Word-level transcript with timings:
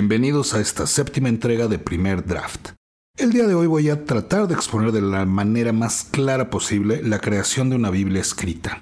Bienvenidos 0.00 0.54
a 0.54 0.60
esta 0.60 0.86
séptima 0.86 1.28
entrega 1.28 1.68
de 1.68 1.78
Primer 1.78 2.24
Draft. 2.24 2.70
El 3.18 3.32
día 3.32 3.46
de 3.46 3.54
hoy 3.54 3.66
voy 3.66 3.90
a 3.90 4.06
tratar 4.06 4.48
de 4.48 4.54
exponer 4.54 4.92
de 4.92 5.02
la 5.02 5.26
manera 5.26 5.74
más 5.74 6.04
clara 6.04 6.48
posible 6.48 7.02
la 7.02 7.18
creación 7.18 7.68
de 7.68 7.76
una 7.76 7.90
Biblia 7.90 8.22
escrita. 8.22 8.80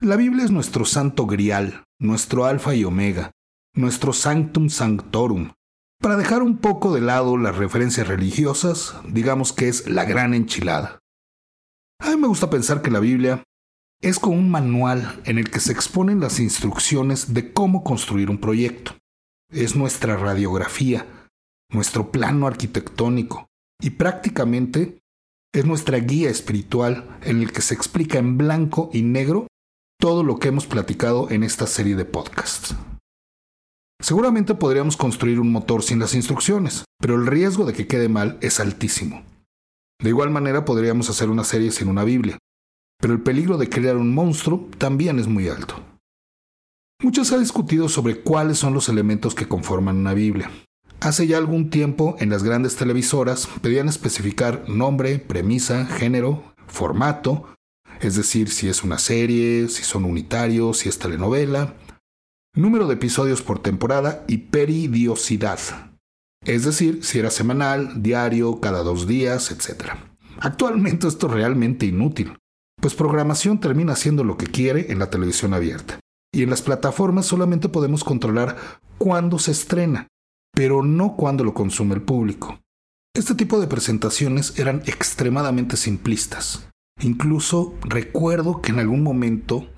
La 0.00 0.16
Biblia 0.16 0.44
es 0.44 0.50
nuestro 0.50 0.84
santo 0.84 1.26
grial, 1.26 1.84
nuestro 2.00 2.44
alfa 2.44 2.74
y 2.74 2.82
omega, 2.84 3.30
nuestro 3.74 4.12
sanctum 4.12 4.68
sanctorum, 4.68 5.52
para 6.00 6.16
dejar 6.16 6.42
un 6.42 6.58
poco 6.58 6.94
de 6.94 7.00
lado 7.00 7.36
las 7.36 7.56
referencias 7.56 8.08
religiosas, 8.08 8.94
digamos 9.08 9.52
que 9.52 9.68
es 9.68 9.88
la 9.88 10.04
gran 10.04 10.34
enchilada. 10.34 10.98
A 12.00 12.10
mí 12.10 12.16
me 12.16 12.28
gusta 12.28 12.50
pensar 12.50 12.82
que 12.82 12.90
la 12.90 13.00
Biblia 13.00 13.42
es 14.02 14.18
como 14.18 14.36
un 14.36 14.50
manual 14.50 15.20
en 15.24 15.38
el 15.38 15.50
que 15.50 15.60
se 15.60 15.72
exponen 15.72 16.20
las 16.20 16.38
instrucciones 16.38 17.32
de 17.32 17.52
cómo 17.52 17.82
construir 17.82 18.30
un 18.30 18.38
proyecto. 18.38 18.92
Es 19.50 19.74
nuestra 19.74 20.16
radiografía, 20.16 21.06
nuestro 21.70 22.10
plano 22.10 22.46
arquitectónico 22.46 23.46
y 23.80 23.90
prácticamente 23.90 24.98
es 25.54 25.64
nuestra 25.64 25.98
guía 25.98 26.30
espiritual 26.30 27.18
en 27.22 27.42
el 27.42 27.52
que 27.52 27.62
se 27.62 27.74
explica 27.74 28.18
en 28.18 28.36
blanco 28.36 28.90
y 28.92 29.02
negro 29.02 29.46
todo 29.98 30.22
lo 30.22 30.38
que 30.38 30.48
hemos 30.48 30.66
platicado 30.66 31.30
en 31.30 31.42
esta 31.42 31.66
serie 31.66 31.96
de 31.96 32.04
podcasts. 32.04 32.76
Seguramente 34.00 34.54
podríamos 34.54 34.96
construir 34.96 35.40
un 35.40 35.50
motor 35.50 35.82
sin 35.82 35.98
las 35.98 36.14
instrucciones, 36.14 36.84
pero 36.98 37.14
el 37.14 37.26
riesgo 37.26 37.64
de 37.64 37.72
que 37.72 37.86
quede 37.86 38.08
mal 38.08 38.38
es 38.40 38.60
altísimo. 38.60 39.22
De 40.02 40.10
igual 40.10 40.30
manera 40.30 40.64
podríamos 40.64 41.08
hacer 41.08 41.30
una 41.30 41.44
serie 41.44 41.72
sin 41.72 41.88
una 41.88 42.04
Biblia, 42.04 42.38
pero 43.00 43.14
el 43.14 43.22
peligro 43.22 43.56
de 43.56 43.68
crear 43.68 43.96
un 43.96 44.14
monstruo 44.14 44.68
también 44.78 45.18
es 45.18 45.26
muy 45.26 45.48
alto. 45.48 45.82
Mucho 47.02 47.24
se 47.24 47.34
ha 47.34 47.38
discutido 47.38 47.88
sobre 47.88 48.20
cuáles 48.20 48.58
son 48.58 48.74
los 48.74 48.88
elementos 48.88 49.34
que 49.34 49.48
conforman 49.48 49.96
una 49.96 50.14
Biblia. 50.14 50.50
Hace 51.00 51.26
ya 51.26 51.36
algún 51.36 51.68
tiempo 51.68 52.16
en 52.20 52.30
las 52.30 52.42
grandes 52.42 52.76
televisoras 52.76 53.48
pedían 53.60 53.88
especificar 53.88 54.68
nombre, 54.68 55.18
premisa, 55.18 55.86
género, 55.86 56.42
formato, 56.66 57.48
es 58.00 58.16
decir, 58.16 58.50
si 58.50 58.68
es 58.68 58.82
una 58.82 58.98
serie, 58.98 59.68
si 59.68 59.82
son 59.82 60.04
unitarios, 60.04 60.78
si 60.78 60.88
es 60.88 60.98
telenovela, 60.98 61.74
número 62.56 62.88
de 62.88 62.94
episodios 62.94 63.42
por 63.42 63.58
temporada 63.60 64.24
y 64.26 64.38
peridiosidad, 64.38 65.58
es 66.44 66.64
decir, 66.64 67.04
si 67.04 67.18
era 67.18 67.30
semanal, 67.30 68.02
diario, 68.02 68.60
cada 68.60 68.82
dos 68.82 69.06
días, 69.06 69.50
etc. 69.50 69.92
Actualmente 70.40 71.06
esto 71.06 71.26
es 71.26 71.34
realmente 71.34 71.86
inútil, 71.86 72.38
pues 72.80 72.94
programación 72.94 73.60
termina 73.60 73.92
haciendo 73.92 74.24
lo 74.24 74.38
que 74.38 74.46
quiere 74.46 74.90
en 74.90 74.98
la 74.98 75.10
televisión 75.10 75.52
abierta, 75.52 76.00
y 76.34 76.42
en 76.42 76.50
las 76.50 76.62
plataformas 76.62 77.26
solamente 77.26 77.68
podemos 77.68 78.04
controlar 78.04 78.56
cuándo 78.96 79.38
se 79.38 79.50
estrena, 79.50 80.08
pero 80.54 80.82
no 80.82 81.14
cuándo 81.14 81.44
lo 81.44 81.52
consume 81.52 81.94
el 81.94 82.02
público. 82.02 82.58
Este 83.14 83.34
tipo 83.34 83.60
de 83.60 83.66
presentaciones 83.66 84.58
eran 84.58 84.82
extremadamente 84.86 85.76
simplistas. 85.76 86.68
Incluso 87.00 87.74
recuerdo 87.82 88.62
que 88.62 88.72
en 88.72 88.78
algún 88.78 89.02
momento 89.02 89.68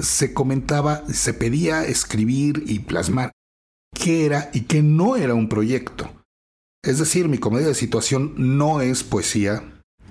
se 0.00 0.32
comentaba, 0.32 1.04
se 1.08 1.34
pedía 1.34 1.84
escribir 1.84 2.64
y 2.66 2.80
plasmar 2.80 3.32
qué 3.94 4.26
era 4.26 4.50
y 4.52 4.62
qué 4.62 4.82
no 4.82 5.16
era 5.16 5.34
un 5.34 5.48
proyecto. 5.48 6.10
Es 6.84 6.98
decir, 6.98 7.28
mi 7.28 7.38
comedia 7.38 7.68
de 7.68 7.74
situación 7.74 8.34
no 8.36 8.80
es 8.80 9.04
poesía, 9.04 9.62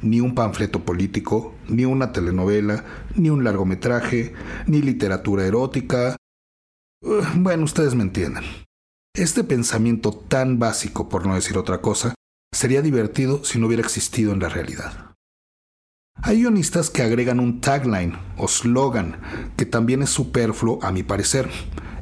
ni 0.01 0.21
un 0.21 0.35
panfleto 0.35 0.85
político, 0.85 1.53
ni 1.67 1.85
una 1.85 2.11
telenovela, 2.11 2.85
ni 3.15 3.29
un 3.29 3.43
largometraje, 3.43 4.33
ni 4.67 4.81
literatura 4.81 5.45
erótica. 5.45 6.15
Uh, 7.03 7.23
bueno, 7.35 7.65
ustedes 7.65 7.95
me 7.95 8.03
entienden. 8.03 8.43
Este 9.13 9.43
pensamiento 9.43 10.13
tan 10.13 10.59
básico, 10.59 11.09
por 11.09 11.25
no 11.25 11.35
decir 11.35 11.57
otra 11.57 11.81
cosa, 11.81 12.15
sería 12.53 12.81
divertido 12.81 13.43
si 13.43 13.59
no 13.59 13.67
hubiera 13.67 13.83
existido 13.83 14.31
en 14.31 14.39
la 14.39 14.49
realidad. 14.49 15.10
Hay 16.23 16.41
guionistas 16.41 16.91
que 16.91 17.01
agregan 17.01 17.39
un 17.39 17.61
tagline 17.61 18.13
o 18.37 18.47
slogan 18.47 19.17
que 19.57 19.65
también 19.65 20.03
es 20.03 20.11
superfluo 20.11 20.77
a 20.83 20.91
mi 20.91 21.01
parecer. 21.01 21.49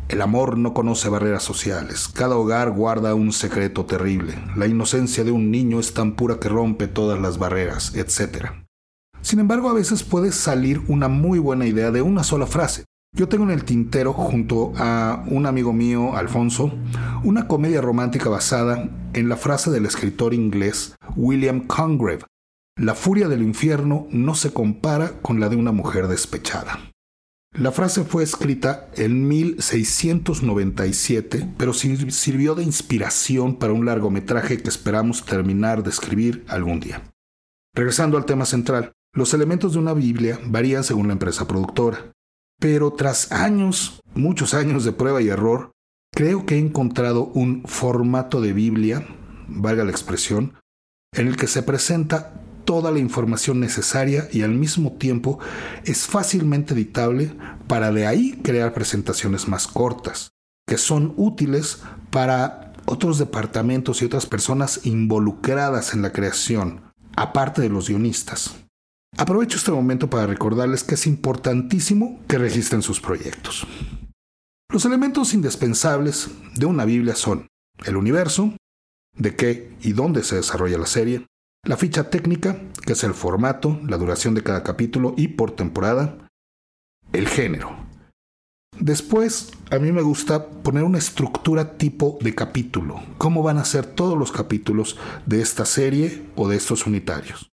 El 0.10 0.22
amor 0.22 0.58
no 0.58 0.74
conoce 0.74 1.08
barreras 1.08 1.44
sociales, 1.44 2.10
cada 2.10 2.36
hogar 2.36 2.72
guarda 2.72 3.16
un 3.16 3.32
secreto 3.32 3.86
terrible, 3.86 4.34
la 4.58 4.68
inocencia 4.68 5.24
de 5.24 5.32
un 5.32 5.52
niño 5.52 5.80
es 5.80 5.94
tan 5.94 6.18
pura 6.18 6.38
que 6.38 6.50
rompe 6.50 6.88
todas 6.88 7.18
las 7.22 7.38
barreras, 7.38 7.96
etc. 7.96 8.48
Sin 9.22 9.40
embargo, 9.40 9.70
a 9.70 9.74
veces 9.74 10.04
puede 10.04 10.34
salir 10.34 10.82
una 10.90 11.08
muy 11.08 11.40
buena 11.40 11.66
idea 11.66 11.92
de 11.92 12.02
una 12.02 12.24
sola 12.24 12.46
frase. 12.46 12.84
Yo 13.16 13.30
tengo 13.30 13.46
en 13.46 13.52
el 13.52 13.64
tintero, 13.64 14.12
junto 14.12 14.74
a 14.76 15.24
un 15.28 15.46
amigo 15.46 15.72
mío, 15.72 16.18
Alfonso, 16.18 16.74
una 17.24 17.48
comedia 17.48 17.80
romántica 17.80 18.30
basada 18.30 18.90
en 19.14 19.30
la 19.30 19.38
frase 19.38 19.72
del 19.72 19.86
escritor 19.86 20.34
inglés 20.34 20.96
William 21.16 21.62
Congreve, 21.68 22.26
la 22.80 22.96
furia 22.96 23.28
del 23.28 23.44
infierno 23.44 24.08
no 24.10 24.34
se 24.36 24.54
compara 24.54 25.20
con 25.22 25.42
la 25.42 25.50
de 25.50 25.58
una 25.58 25.74
mujer 25.74 26.08
despechada. 26.08 26.80
La 27.54 27.72
frase 27.72 28.06
fue 28.06 28.24
escrita 28.24 28.90
en 28.96 29.28
1697, 29.28 31.56
pero 31.58 31.74
sirvió 31.74 32.56
de 32.56 32.64
inspiración 32.64 33.58
para 33.58 33.74
un 33.74 33.86
largometraje 33.86 34.62
que 34.62 34.70
esperamos 34.70 35.26
terminar 35.26 35.84
de 35.84 35.90
escribir 35.90 36.46
algún 36.48 36.80
día. 36.80 37.04
Regresando 37.76 38.18
al 38.18 38.24
tema 38.26 38.46
central, 38.46 38.94
los 39.14 39.34
elementos 39.34 39.74
de 39.74 39.80
una 39.80 39.94
Biblia 39.94 40.40
varían 40.46 40.86
según 40.86 41.08
la 41.08 41.14
empresa 41.14 41.48
productora. 41.48 42.14
Pero 42.62 42.94
tras 42.94 43.32
años, 43.32 44.00
muchos 44.14 44.54
años 44.54 44.84
de 44.86 44.92
prueba 44.94 45.22
y 45.22 45.28
error, 45.28 45.72
creo 46.14 46.46
que 46.46 46.56
he 46.56 46.60
encontrado 46.60 47.26
un 47.26 47.64
formato 47.66 48.40
de 48.42 48.54
Biblia, 48.54 49.06
valga 49.48 49.84
la 49.84 49.92
expresión, 49.92 50.54
en 51.14 51.28
el 51.28 51.36
que 51.36 51.48
se 51.48 51.64
presenta 51.64 52.40
toda 52.70 52.92
la 52.92 53.00
información 53.00 53.60
necesaria 53.60 54.30
y 54.32 54.44
al 54.44 54.52
mismo 54.52 54.92
tiempo 54.92 55.40
es 55.86 56.06
fácilmente 56.06 56.76
editable 56.76 57.32
para 57.66 57.92
de 57.92 58.06
ahí 58.06 58.40
crear 58.44 58.76
presentaciones 58.76 59.48
más 59.48 59.66
cortas, 59.66 60.34
que 60.68 60.78
son 60.78 61.16
útiles 61.18 61.82
para 62.12 62.74
otros 62.86 63.18
departamentos 63.18 64.04
y 64.04 64.06
otras 64.06 64.28
personas 64.28 64.82
involucradas 64.84 65.96
en 65.96 66.04
la 66.04 66.12
creación, 66.12 66.82
aparte 67.16 67.64
de 67.64 67.70
los 67.70 67.90
guionistas. 67.90 68.56
Aprovecho 69.18 69.58
este 69.58 69.72
momento 69.72 70.08
para 70.08 70.28
recordarles 70.28 70.84
que 70.84 70.94
es 70.94 71.08
importantísimo 71.08 72.20
que 72.28 72.38
registren 72.38 72.84
sus 72.84 73.02
proyectos. 73.02 73.66
Los 74.72 74.86
elementos 74.86 75.34
indispensables 75.34 76.30
de 76.54 76.68
una 76.68 76.86
Biblia 76.86 77.16
son 77.16 77.48
el 77.84 77.98
universo, 77.98 78.54
de 79.18 79.36
qué 79.36 79.76
y 79.82 79.94
dónde 79.94 80.22
se 80.22 80.36
desarrolla 80.36 80.78
la 80.78 80.86
serie, 80.86 81.26
la 81.64 81.78
ficha 81.78 82.10
técnica, 82.10 82.60
que 82.86 82.94
es 82.94 83.04
el 83.04 83.14
formato, 83.14 83.80
la 83.88 83.98
duración 83.98 84.34
de 84.34 84.44
cada 84.44 84.64
capítulo 84.64 85.14
y 85.18 85.30
por 85.30 85.52
temporada. 85.52 86.18
El 87.12 87.28
género. 87.28 87.76
Después, 88.80 89.52
a 89.72 89.78
mí 89.78 89.92
me 89.92 90.02
gusta 90.02 90.48
poner 90.48 90.84
una 90.84 91.00
estructura 91.00 91.78
tipo 91.78 92.18
de 92.22 92.34
capítulo. 92.34 93.02
¿Cómo 93.18 93.44
van 93.44 93.58
a 93.58 93.66
ser 93.66 93.86
todos 93.86 94.18
los 94.18 94.32
capítulos 94.32 94.98
de 95.26 95.42
esta 95.42 95.66
serie 95.66 96.24
o 96.36 96.48
de 96.48 96.56
estos 96.56 96.86
unitarios? 96.86 97.50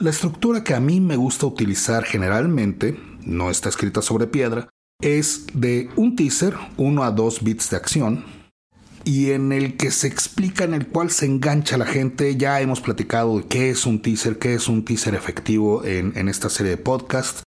La 0.00 0.10
estructura 0.10 0.64
que 0.64 0.74
a 0.74 0.80
mí 0.80 1.00
me 1.00 1.16
gusta 1.16 1.46
utilizar 1.46 2.04
generalmente, 2.04 2.98
no 3.24 3.50
está 3.50 3.68
escrita 3.68 4.02
sobre 4.02 4.26
piedra, 4.26 4.68
es 5.00 5.46
de 5.54 5.88
un 5.96 6.16
teaser, 6.16 6.54
uno 6.76 7.04
a 7.04 7.10
dos 7.10 7.42
bits 7.42 7.70
de 7.70 7.76
acción, 7.76 8.24
y 9.06 9.30
en 9.30 9.52
el 9.52 9.76
que 9.76 9.92
se 9.92 10.08
explica, 10.08 10.64
en 10.64 10.74
el 10.74 10.88
cual 10.88 11.12
se 11.12 11.26
engancha 11.26 11.78
la 11.78 11.86
gente. 11.86 12.36
Ya 12.36 12.60
hemos 12.60 12.80
platicado 12.80 13.38
de 13.38 13.46
qué 13.46 13.70
es 13.70 13.86
un 13.86 14.02
teaser, 14.02 14.36
qué 14.38 14.54
es 14.54 14.66
un 14.66 14.84
teaser 14.84 15.14
efectivo 15.14 15.84
en, 15.84 16.28
esta 16.28 16.50
serie 16.50 16.72
de 16.72 16.76
podcast. 16.76 17.42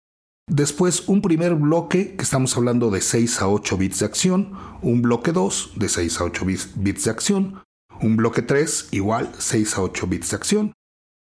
Después 0.50 1.08
un 1.08 1.22
primer 1.22 1.54
bloque 1.54 2.16
que 2.16 2.24
estamos 2.24 2.56
hablando 2.56 2.90
de 2.90 3.00
6 3.00 3.40
a 3.40 3.48
8 3.48 3.78
bits 3.78 4.00
de 4.00 4.06
acción, 4.06 4.52
un 4.82 5.00
bloque 5.00 5.30
2 5.30 5.74
de 5.76 5.88
6 5.88 6.20
a 6.20 6.24
8 6.24 6.44
bits 6.44 7.04
de 7.04 7.10
acción, 7.10 7.62
un 8.02 8.16
bloque 8.16 8.42
3 8.42 8.88
igual 8.90 9.30
6 9.38 9.78
a 9.78 9.82
8 9.82 10.06
bits 10.08 10.30
de 10.30 10.36
acción, 10.36 10.72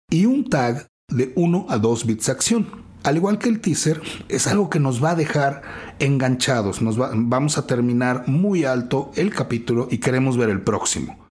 y 0.09 0.27
un 0.27 0.49
tag 0.49 0.87
de 1.09 1.33
1 1.35 1.65
a 1.67 1.77
2 1.77 2.05
bits 2.05 2.27
de 2.27 2.31
acción. 2.31 2.84
Al 3.05 3.17
igual 3.17 3.37
que 3.37 3.49
el 3.49 3.61
teaser, 3.61 4.01
es 4.29 4.47
algo 4.47 4.67
que 4.67 4.79
nos 4.79 5.03
va 5.03 5.11
a 5.11 5.15
dejar 5.15 5.61
enganchados. 5.99 6.81
Nos 6.81 6.97
vamos 6.97 7.59
a 7.59 7.67
terminar 7.67 8.27
muy 8.27 8.65
alto 8.65 9.11
el 9.15 9.31
capítulo 9.31 9.87
y 9.91 9.99
queremos 9.99 10.37
ver 10.37 10.49
el 10.49 10.63
próximo. 10.63 11.27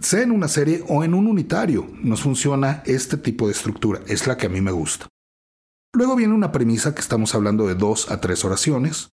Sea 0.00 0.22
en 0.22 0.32
una 0.32 0.48
serie 0.48 0.84
o 0.88 1.04
en 1.04 1.14
un 1.14 1.28
unitario, 1.28 1.88
nos 2.02 2.22
funciona 2.22 2.82
este 2.86 3.16
tipo 3.16 3.46
de 3.46 3.52
estructura. 3.52 4.00
Es 4.08 4.26
la 4.26 4.36
que 4.36 4.46
a 4.46 4.48
mí 4.48 4.60
me 4.60 4.72
gusta. 4.72 5.06
Luego 5.94 6.16
viene 6.16 6.34
una 6.34 6.50
premisa 6.50 6.92
que 6.92 7.00
estamos 7.00 7.36
hablando 7.36 7.68
de 7.68 7.76
dos 7.76 8.10
a 8.10 8.20
tres 8.20 8.44
oraciones, 8.44 9.10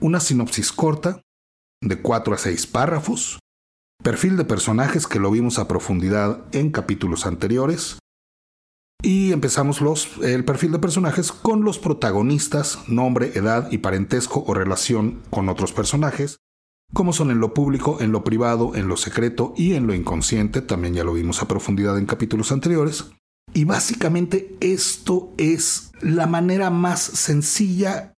una 0.00 0.18
sinopsis 0.18 0.72
corta, 0.72 1.20
de 1.82 2.00
cuatro 2.00 2.32
a 2.32 2.38
seis 2.38 2.66
párrafos, 2.66 3.38
perfil 4.02 4.38
de 4.38 4.44
personajes 4.44 5.06
que 5.06 5.20
lo 5.20 5.30
vimos 5.30 5.58
a 5.58 5.68
profundidad 5.68 6.42
en 6.52 6.70
capítulos 6.70 7.26
anteriores, 7.26 7.98
y 9.06 9.30
empezamos 9.30 9.80
los, 9.80 10.18
el 10.24 10.44
perfil 10.44 10.72
de 10.72 10.80
personajes 10.80 11.30
con 11.30 11.62
los 11.62 11.78
protagonistas, 11.78 12.80
nombre, 12.88 13.30
edad 13.36 13.70
y 13.70 13.78
parentesco 13.78 14.42
o 14.44 14.52
relación 14.52 15.22
con 15.30 15.48
otros 15.48 15.72
personajes, 15.72 16.38
como 16.92 17.12
son 17.12 17.30
en 17.30 17.38
lo 17.38 17.54
público, 17.54 17.98
en 18.00 18.10
lo 18.10 18.24
privado, 18.24 18.74
en 18.74 18.88
lo 18.88 18.96
secreto 18.96 19.54
y 19.56 19.74
en 19.74 19.86
lo 19.86 19.94
inconsciente, 19.94 20.60
también 20.60 20.94
ya 20.94 21.04
lo 21.04 21.12
vimos 21.12 21.40
a 21.40 21.46
profundidad 21.46 21.96
en 21.98 22.06
capítulos 22.06 22.50
anteriores. 22.50 23.04
Y 23.54 23.62
básicamente 23.62 24.56
esto 24.60 25.32
es 25.38 25.92
la 26.00 26.26
manera 26.26 26.70
más 26.70 27.00
sencilla 27.00 28.12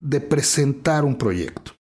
de 0.00 0.20
presentar 0.20 1.04
un 1.04 1.16
proyecto. 1.16 1.76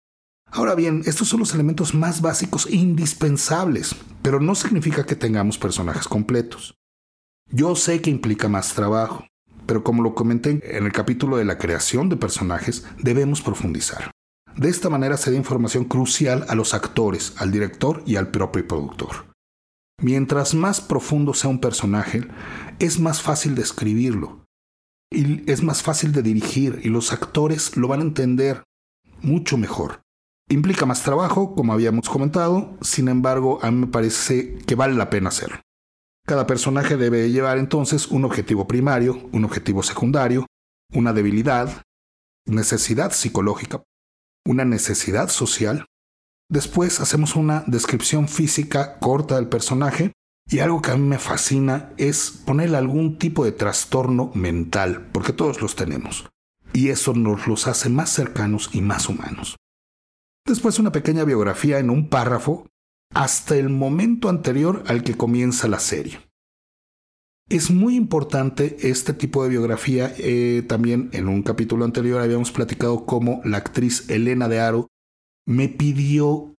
Ahora 0.50 0.74
bien, 0.74 1.00
estos 1.06 1.26
son 1.28 1.40
los 1.40 1.54
elementos 1.54 1.94
más 1.94 2.20
básicos 2.20 2.66
e 2.66 2.76
indispensables, 2.76 3.96
pero 4.20 4.40
no 4.40 4.54
significa 4.54 5.06
que 5.06 5.16
tengamos 5.16 5.56
personajes 5.56 6.06
completos. 6.06 6.74
Yo 7.54 7.76
sé 7.76 8.00
que 8.00 8.08
implica 8.08 8.48
más 8.48 8.72
trabajo, 8.72 9.26
pero 9.66 9.84
como 9.84 10.02
lo 10.02 10.14
comenté 10.14 10.58
en 10.74 10.86
el 10.86 10.92
capítulo 10.92 11.36
de 11.36 11.44
la 11.44 11.58
creación 11.58 12.08
de 12.08 12.16
personajes, 12.16 12.86
debemos 12.98 13.42
profundizar. 13.42 14.10
De 14.56 14.70
esta 14.70 14.88
manera 14.88 15.18
se 15.18 15.30
da 15.30 15.36
información 15.36 15.84
crucial 15.84 16.46
a 16.48 16.54
los 16.54 16.72
actores, 16.72 17.34
al 17.36 17.52
director 17.52 18.02
y 18.06 18.16
al 18.16 18.30
propio 18.30 18.66
productor. 18.66 19.26
Mientras 20.00 20.54
más 20.54 20.80
profundo 20.80 21.34
sea 21.34 21.50
un 21.50 21.60
personaje, 21.60 22.26
es 22.78 22.98
más 22.98 23.20
fácil 23.20 23.54
de 23.54 23.62
escribirlo 23.62 24.46
y 25.10 25.50
es 25.50 25.62
más 25.62 25.82
fácil 25.82 26.12
de 26.12 26.22
dirigir 26.22 26.80
y 26.82 26.88
los 26.88 27.12
actores 27.12 27.76
lo 27.76 27.86
van 27.86 28.00
a 28.00 28.04
entender 28.04 28.64
mucho 29.20 29.58
mejor. 29.58 30.00
Implica 30.48 30.86
más 30.86 31.02
trabajo, 31.02 31.54
como 31.54 31.74
habíamos 31.74 32.08
comentado, 32.08 32.78
sin 32.80 33.08
embargo 33.08 33.58
a 33.62 33.70
mí 33.70 33.80
me 33.80 33.86
parece 33.88 34.56
que 34.66 34.74
vale 34.74 34.94
la 34.94 35.10
pena 35.10 35.28
hacerlo. 35.28 35.60
Cada 36.32 36.46
personaje 36.46 36.96
debe 36.96 37.30
llevar 37.30 37.58
entonces 37.58 38.06
un 38.08 38.24
objetivo 38.24 38.66
primario, 38.66 39.28
un 39.32 39.44
objetivo 39.44 39.82
secundario, 39.82 40.46
una 40.94 41.12
debilidad, 41.12 41.82
necesidad 42.46 43.12
psicológica, 43.12 43.82
una 44.46 44.64
necesidad 44.64 45.28
social. 45.28 45.84
Después 46.48 47.00
hacemos 47.00 47.36
una 47.36 47.64
descripción 47.66 48.28
física 48.28 48.98
corta 48.98 49.36
del 49.36 49.50
personaje 49.50 50.12
y 50.48 50.60
algo 50.60 50.80
que 50.80 50.92
a 50.92 50.96
mí 50.96 51.06
me 51.06 51.18
fascina 51.18 51.92
es 51.98 52.30
ponerle 52.30 52.78
algún 52.78 53.18
tipo 53.18 53.44
de 53.44 53.52
trastorno 53.52 54.30
mental, 54.34 55.10
porque 55.12 55.34
todos 55.34 55.60
los 55.60 55.76
tenemos. 55.76 56.30
Y 56.72 56.88
eso 56.88 57.12
nos 57.12 57.46
los 57.46 57.66
hace 57.66 57.90
más 57.90 58.08
cercanos 58.08 58.70
y 58.72 58.80
más 58.80 59.10
humanos. 59.10 59.56
Después 60.46 60.78
una 60.78 60.92
pequeña 60.92 61.24
biografía 61.24 61.78
en 61.78 61.90
un 61.90 62.08
párrafo 62.08 62.71
hasta 63.14 63.56
el 63.56 63.68
momento 63.68 64.28
anterior 64.28 64.82
al 64.86 65.02
que 65.02 65.16
comienza 65.16 65.68
la 65.68 65.78
serie. 65.78 66.20
Es 67.48 67.70
muy 67.70 67.96
importante 67.96 68.76
este 68.88 69.12
tipo 69.12 69.42
de 69.42 69.50
biografía. 69.50 70.14
Eh, 70.16 70.64
también 70.66 71.10
en 71.12 71.28
un 71.28 71.42
capítulo 71.42 71.84
anterior 71.84 72.22
habíamos 72.22 72.50
platicado 72.50 73.04
cómo 73.04 73.42
la 73.44 73.58
actriz 73.58 74.08
Elena 74.08 74.48
de 74.48 74.60
Aro 74.60 74.88
me 75.46 75.68
pidió 75.68 76.54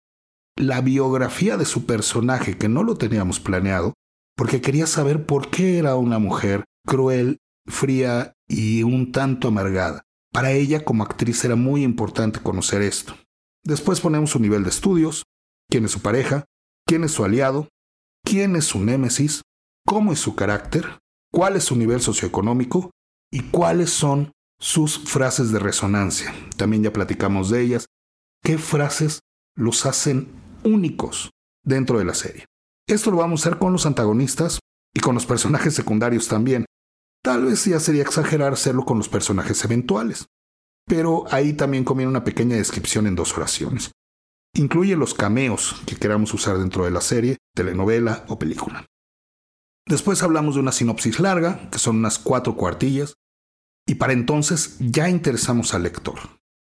la 0.55 0.81
biografía 0.81 1.57
de 1.57 1.65
su 1.65 1.85
personaje, 1.85 2.57
que 2.57 2.69
no 2.69 2.83
lo 2.83 2.95
teníamos 2.95 3.39
planeado, 3.39 3.93
porque 4.35 4.61
quería 4.61 4.85
saber 4.85 5.25
por 5.25 5.49
qué 5.49 5.79
era 5.79 5.95
una 5.95 6.19
mujer 6.19 6.65
cruel, 6.85 7.39
fría 7.65 8.33
y 8.47 8.83
un 8.83 9.11
tanto 9.11 9.47
amargada. 9.47 10.03
Para 10.31 10.51
ella 10.51 10.83
como 10.83 11.03
actriz 11.03 11.43
era 11.43 11.55
muy 11.55 11.83
importante 11.83 12.39
conocer 12.39 12.81
esto. 12.81 13.15
Después 13.63 14.01
ponemos 14.01 14.31
su 14.31 14.39
nivel 14.39 14.63
de 14.63 14.69
estudios, 14.69 15.23
quién 15.73 15.85
es 15.85 15.91
su 15.91 16.01
pareja, 16.01 16.45
quién 16.85 17.03
es 17.03 17.13
su 17.13 17.25
aliado, 17.25 17.67
quién 18.23 18.55
es 18.55 18.65
su 18.65 18.79
némesis, 18.79 19.41
cómo 19.87 20.13
es 20.13 20.19
su 20.19 20.35
carácter, 20.35 20.99
cuál 21.31 21.55
es 21.55 21.63
su 21.63 21.75
nivel 21.75 21.99
socioeconómico 21.99 22.91
y 23.31 23.49
cuáles 23.49 23.89
son 23.89 24.33
sus 24.59 24.99
frases 24.99 25.51
de 25.51 25.57
resonancia. 25.57 26.31
También 26.57 26.83
ya 26.83 26.93
platicamos 26.93 27.49
de 27.49 27.61
ellas. 27.63 27.87
¿Qué 28.43 28.59
frases 28.59 29.21
los 29.55 29.87
hacen 29.87 30.27
únicos 30.63 31.31
dentro 31.65 31.97
de 31.97 32.05
la 32.05 32.13
serie? 32.13 32.45
Esto 32.87 33.09
lo 33.09 33.17
vamos 33.17 33.43
a 33.43 33.49
hacer 33.49 33.57
con 33.57 33.73
los 33.73 33.87
antagonistas 33.87 34.59
y 34.93 34.99
con 34.99 35.15
los 35.15 35.25
personajes 35.25 35.73
secundarios 35.73 36.27
también. 36.27 36.65
Tal 37.23 37.45
vez 37.45 37.65
ya 37.65 37.79
sería 37.79 38.03
exagerar 38.03 38.53
hacerlo 38.53 38.85
con 38.85 38.99
los 38.99 39.09
personajes 39.09 39.65
eventuales. 39.65 40.27
Pero 40.85 41.25
ahí 41.31 41.53
también 41.53 41.83
conviene 41.83 42.11
una 42.11 42.23
pequeña 42.23 42.57
descripción 42.57 43.07
en 43.07 43.15
dos 43.15 43.35
oraciones. 43.35 43.89
Incluye 44.55 44.95
los 44.95 45.15
cameos 45.15 45.81
que 45.87 45.95
queramos 45.95 46.31
usar 46.33 46.59
dentro 46.59 46.85
de 46.85 46.91
la 46.91 47.01
serie, 47.01 47.37
telenovela 47.55 48.23
o 48.27 48.37
película. 48.37 48.85
Después 49.87 50.21
hablamos 50.21 50.53
de 50.53 50.61
una 50.61 50.71
sinopsis 50.71 51.19
larga, 51.19 51.69
que 51.71 51.79
son 51.79 51.97
unas 51.97 52.19
cuatro 52.19 52.55
cuartillas, 52.55 53.15
y 53.87 53.95
para 53.95 54.13
entonces 54.13 54.77
ya 54.79 55.09
interesamos 55.09 55.73
al 55.73 55.83
lector. 55.83 56.19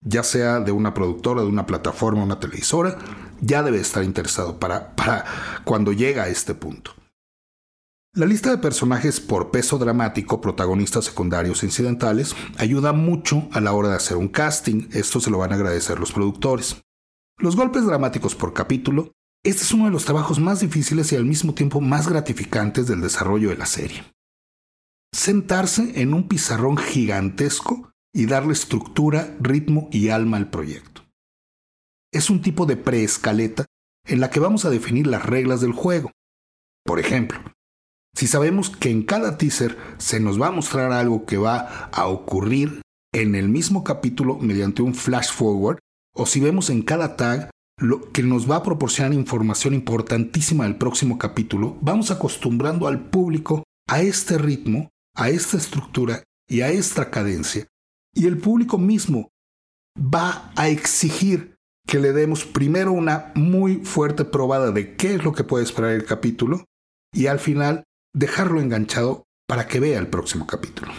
Ya 0.02 0.24
sea 0.24 0.60
de 0.60 0.72
una 0.72 0.94
productora, 0.94 1.42
de 1.42 1.48
una 1.48 1.66
plataforma, 1.66 2.24
una 2.24 2.40
televisora, 2.40 2.98
ya 3.42 3.64
debe 3.64 3.80
estar 3.80 4.04
interesado 4.04 4.60
para, 4.60 4.94
cuando 5.64 5.94
llega 5.94 6.24
a 6.24 6.30
este 6.30 6.54
punto. 6.54 6.92
La 8.14 8.26
lista 8.26 8.50
de 8.50 8.58
personajes 8.58 9.20
por 9.20 9.52
peso 9.52 9.78
dramático, 9.78 10.42
protagonistas 10.42 11.06
secundarios 11.06 11.64
e 11.64 11.68
incidentales, 11.68 12.36
ayuda 12.58 12.92
mucho 12.92 13.48
a 13.54 13.62
la 13.62 13.72
hora 13.72 13.90
de 13.90 13.96
hacer 13.96 14.18
un 14.18 14.28
casting. 14.28 14.90
Esto 14.92 15.20
se 15.20 15.30
lo 15.30 15.38
van 15.38 15.52
a 15.54 15.56
agradecer 15.56 16.00
los 16.00 16.12
productores. 16.12 16.82
Los 17.40 17.56
golpes 17.56 17.86
dramáticos 17.86 18.36
por 18.36 18.54
capítulo, 18.54 19.14
este 19.46 19.64
es 19.64 19.72
uno 19.72 19.86
de 19.86 19.92
los 19.92 20.04
trabajos 20.04 20.40
más 20.40 20.60
difíciles 20.60 21.14
y 21.14 21.16
al 21.16 21.24
mismo 21.24 21.54
tiempo 21.54 21.80
más 21.80 22.10
gratificantes 22.10 22.86
del 22.86 23.00
desarrollo 23.00 23.48
de 23.48 23.56
la 23.56 23.66
serie. 23.66 24.04
Sentarse 25.14 26.02
en 26.02 26.14
un 26.14 26.28
pizarrón 26.28 26.76
gigantesco 26.76 27.94
y 28.14 28.26
darle 28.26 28.52
estructura, 28.52 29.38
ritmo 29.40 29.88
y 29.90 30.10
alma 30.10 30.36
al 30.36 30.50
proyecto. 30.50 31.04
Es 32.12 32.30
un 32.30 32.42
tipo 32.42 32.66
de 32.66 32.76
preescaleta 32.76 33.64
en 34.06 34.20
la 34.20 34.30
que 34.32 34.42
vamos 34.42 34.66
a 34.66 34.70
definir 34.70 35.08
las 35.08 35.26
reglas 35.26 35.62
del 35.62 35.72
juego. 35.72 36.12
Por 36.84 37.00
ejemplo, 37.00 37.40
si 38.14 38.28
sabemos 38.28 38.70
que 38.70 38.90
en 38.90 39.04
cada 39.04 39.38
teaser 39.38 39.78
se 39.98 40.20
nos 40.20 40.42
va 40.42 40.48
a 40.48 40.52
mostrar 40.52 40.92
algo 40.92 41.26
que 41.26 41.38
va 41.38 41.90
a 41.94 42.08
ocurrir 42.08 42.82
en 43.14 43.36
el 43.36 43.48
mismo 43.48 43.86
capítulo 43.86 44.38
mediante 44.40 44.82
un 44.82 44.94
flash 44.94 45.32
forward, 45.32 45.80
o 46.16 46.26
si 46.26 46.40
vemos 46.40 46.70
en 46.70 46.82
cada 46.82 47.16
tag 47.16 47.50
lo 47.80 48.12
que 48.12 48.24
nos 48.24 48.50
va 48.50 48.58
a 48.58 48.64
proporcionar 48.64 49.14
información 49.14 49.74
importantísima 49.74 50.66
del 50.66 50.78
próximo 50.78 51.18
capítulo, 51.18 51.78
vamos 51.82 52.12
acostumbrando 52.12 52.88
al 52.88 53.10
público 53.10 53.64
a 53.88 54.02
este 54.02 54.38
ritmo, 54.38 54.90
a 55.16 55.30
esta 55.30 55.58
estructura 55.58 56.24
y 56.48 56.62
a 56.62 56.70
esta 56.70 57.10
cadencia. 57.10 57.68
Y 58.14 58.28
el 58.28 58.38
público 58.38 58.78
mismo 58.78 59.30
va 59.98 60.52
a 60.56 60.70
exigir 60.70 61.56
que 61.88 62.00
le 62.00 62.14
demos 62.14 62.46
primero 62.46 62.92
una 62.92 63.32
muy 63.36 63.78
fuerte 63.78 64.26
probada 64.26 64.72
de 64.72 64.96
qué 64.96 65.16
es 65.16 65.24
lo 65.24 65.34
que 65.34 65.44
puede 65.44 65.64
esperar 65.64 65.92
el 65.92 66.06
capítulo 66.06 66.66
y 67.14 67.28
al 67.28 67.40
final 67.40 67.86
dejarlo 68.14 68.62
enganchado 68.62 69.24
para 69.48 69.68
que 69.68 69.80
vea 69.80 70.00
el 70.00 70.08
próximo 70.08 70.46
capítulo. 70.46 70.92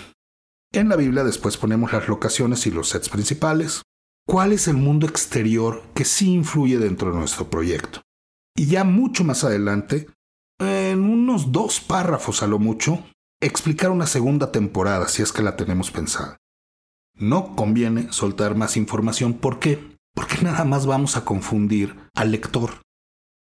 En 0.72 0.88
la 0.88 0.96
Biblia 0.96 1.24
después 1.24 1.56
ponemos 1.56 1.92
las 1.92 2.08
locaciones 2.08 2.66
y 2.66 2.70
los 2.70 2.88
sets 2.88 3.08
principales, 3.08 3.82
cuál 4.26 4.52
es 4.52 4.68
el 4.68 4.76
mundo 4.76 5.06
exterior 5.06 5.82
que 5.94 6.04
sí 6.04 6.32
influye 6.32 6.78
dentro 6.78 7.12
de 7.12 7.18
nuestro 7.18 7.50
proyecto. 7.50 8.02
Y 8.56 8.66
ya 8.66 8.84
mucho 8.84 9.24
más 9.24 9.44
adelante, 9.44 10.08
en 10.58 11.00
unos 11.00 11.52
dos 11.52 11.80
párrafos 11.80 12.42
a 12.42 12.46
lo 12.46 12.58
mucho, 12.58 13.04
explicar 13.40 13.90
una 13.90 14.06
segunda 14.06 14.52
temporada 14.52 15.08
si 15.08 15.22
es 15.22 15.32
que 15.32 15.42
la 15.42 15.56
tenemos 15.56 15.90
pensada. 15.90 16.36
No 17.14 17.54
conviene 17.56 18.12
soltar 18.12 18.54
más 18.54 18.76
información. 18.76 19.34
¿Por 19.34 19.58
qué? 19.58 19.96
Porque 20.14 20.42
nada 20.42 20.64
más 20.64 20.86
vamos 20.86 21.16
a 21.16 21.24
confundir 21.24 21.96
al 22.14 22.30
lector. 22.30 22.82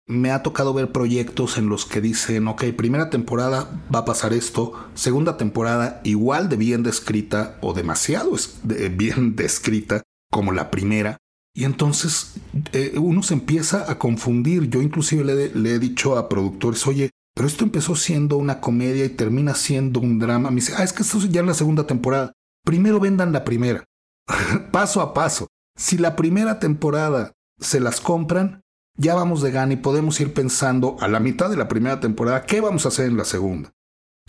Me 0.08 0.32
ha 0.32 0.42
tocado 0.42 0.74
ver 0.74 0.92
proyectos 0.92 1.58
en 1.58 1.70
los 1.70 1.86
que 1.86 2.02
dicen, 2.02 2.48
ok, 2.48 2.64
primera 2.76 3.10
temporada 3.10 3.70
va 3.94 4.00
a 4.00 4.06
pasar 4.06 4.34
esto, 4.34 4.74
segunda 4.96 5.38
temporada 5.38 6.02
igual 6.04 6.50
de 6.50 6.56
bien 6.56 6.82
descrita 6.82 7.58
o 7.62 7.74
demasiado 7.74 8.32
bien 8.64 9.36
descrita, 9.36 10.02
como 10.32 10.52
la 10.52 10.72
primera. 10.72 11.18
Y 11.54 11.66
entonces 11.66 12.36
eh, 12.74 12.94
uno 12.98 13.24
se 13.24 13.34
empieza 13.34 13.92
a 13.92 13.98
confundir. 13.98 14.70
Yo 14.70 14.82
inclusive 14.82 15.24
le, 15.24 15.74
he 15.74 15.80
dicho 15.80 16.18
a 16.18 16.30
productores, 16.30 16.86
oye, 16.88 17.12
Pero 17.36 17.48
esto 17.48 17.64
empezó 17.64 17.96
siendo 17.96 18.38
una 18.38 18.60
comedia 18.60 19.06
y 19.06 19.10
termina 19.10 19.56
siendo 19.56 20.00
un 20.00 20.20
drama. 20.20 20.50
Me 20.50 20.58
dice, 20.58 20.74
ah, 20.78 20.84
es 20.84 20.94
que 20.94 21.04
esto 21.04 21.20
ya 21.20 21.42
es 21.42 21.48
la 21.48 21.54
segunda 21.54 21.88
temporada. 21.88 22.34
Primero 22.66 23.00
vendan 23.00 23.32
la 23.32 23.44
primera. 23.44 23.86
paso 24.72 25.02
a 25.02 25.14
paso. 25.14 25.48
Si 25.78 25.98
la 25.98 26.16
primera 26.16 26.60
temporada 26.60 27.32
se 27.60 27.80
las 27.80 28.02
compran, 28.02 28.62
ya 28.98 29.16
vamos 29.16 29.42
de 29.42 29.52
gana 29.52 29.74
y 29.74 29.78
podemos 29.78 30.20
ir 30.20 30.34
pensando 30.34 30.98
a 31.00 31.08
la 31.08 31.22
mitad 31.22 31.50
de 31.50 31.56
la 31.56 31.70
primera 31.70 32.02
temporada 32.02 32.46
qué 32.46 32.60
vamos 32.60 32.86
a 32.86 32.90
hacer 32.90 33.06
en 33.08 33.16
la 33.16 33.24
segunda. 33.24 33.72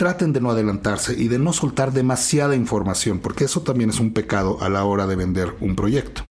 Traten 0.00 0.33
de 0.33 0.40
no 0.40 0.50
adelantarse 0.50 1.12
y 1.12 1.28
de 1.28 1.38
no 1.38 1.52
soltar 1.52 1.92
demasiada 1.92 2.57
información, 2.57 3.19
porque 3.19 3.45
eso 3.45 3.61
también 3.61 3.90
es 3.90 4.00
un 4.00 4.14
pecado 4.14 4.57
a 4.62 4.71
la 4.71 4.83
hora 4.85 5.07
de 5.07 5.14
vender 5.14 5.54
un 5.61 5.76
proyecto. 5.76 6.25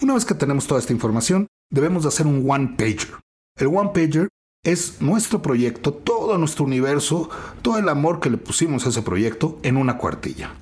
Una 0.00 0.14
vez 0.14 0.24
que 0.24 0.36
tenemos 0.36 0.68
toda 0.68 0.78
esta 0.78 0.92
información, 0.92 1.48
debemos 1.68 2.04
de 2.04 2.10
hacer 2.10 2.28
un 2.28 2.48
one 2.48 2.76
pager. 2.78 3.18
El 3.56 3.66
one 3.66 3.90
pager 3.92 4.28
es 4.64 5.02
nuestro 5.02 5.42
proyecto, 5.42 5.92
todo 5.92 6.38
nuestro 6.38 6.64
universo, 6.64 7.28
todo 7.62 7.78
el 7.78 7.88
amor 7.88 8.20
que 8.20 8.30
le 8.30 8.36
pusimos 8.36 8.86
a 8.86 8.90
ese 8.90 9.02
proyecto 9.02 9.58
en 9.64 9.76
una 9.76 9.98
cuartilla. 9.98 10.54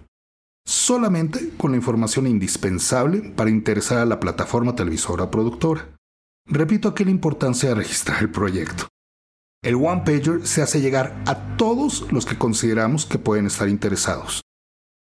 Solamente 0.66 1.50
con 1.59 1.73
la 1.73 1.76
información 1.76 2.26
indispensable 2.26 3.35
para 3.37 3.50
interesar 3.50 3.99
a 3.99 4.06
la 4.06 4.21
plataforma 4.21 4.75
televisora 4.75 5.30
productora. 5.30 5.94
Repito 6.47 6.88
aquí 6.88 7.04
la 7.04 7.11
importancia 7.11 7.68
de 7.68 7.75
registrar 7.75 8.23
el 8.23 8.30
proyecto. 8.30 8.88
El 9.64 9.76
One 9.76 10.02
Pager 10.04 10.47
se 10.47 10.61
hace 10.61 10.83
llegar 10.83 11.16
a 11.26 11.56
todos 11.56 12.12
los 12.12 12.26
que 12.26 12.37
consideramos 12.37 13.06
que 13.06 13.18
pueden 13.18 13.47
estar 13.47 13.66
interesados. 13.71 14.42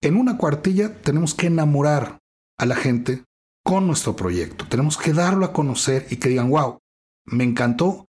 En 0.01 0.17
una 0.17 0.39
cuartilla 0.39 1.03
tenemos 1.03 1.35
que 1.35 1.49
enamorar 1.49 2.21
a 2.59 2.67
la 2.67 2.77
gente 2.77 3.25
con 3.65 3.89
nuestro 3.89 4.15
proyecto. 4.15 4.65
Tenemos 4.69 4.97
que 4.97 5.13
darlo 5.13 5.45
a 5.45 5.53
conocer 5.53 6.07
y 6.11 6.17
que 6.17 6.29
digan, 6.29 6.49
wow, 6.49 6.79
me 7.27 7.43
encantó, 7.43 8.07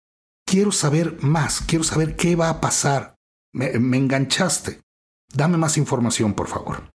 quiero 0.47 0.73
saber 0.73 1.23
más, 1.23 1.61
quiero 1.61 1.85
saber 1.85 2.17
qué 2.17 2.35
va 2.35 2.49
a 2.49 2.62
pasar. 2.62 3.14
Me, 3.52 3.73
enganchaste. 3.73 4.81
Dame 5.35 5.59
más 5.59 5.76
información, 5.76 6.33
por 6.33 6.49
favor. 6.49 6.88